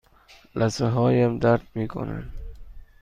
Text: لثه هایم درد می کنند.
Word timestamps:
لثه 0.59 0.87
هایم 0.95 1.39
درد 1.39 1.67
می 1.75 1.87
کنند. 1.87 2.33